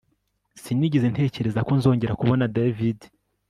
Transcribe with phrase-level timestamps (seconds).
[0.61, 2.99] Sinigeze ntekereza ko nzongera kubona David